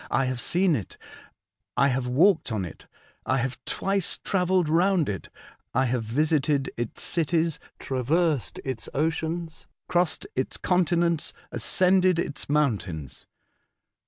[0.09, 0.97] I have seen it;
[1.77, 2.87] I have walked on it;
[3.23, 5.29] I have twice travelled round it;
[5.75, 13.27] I have visited its cities, traversed its oceans, crossed its continents, ascended its mountains.